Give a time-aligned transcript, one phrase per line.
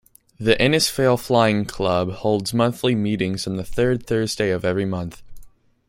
[0.39, 5.21] The Innisfail Flying Club holds monthly meetings on the third Thursday of every month.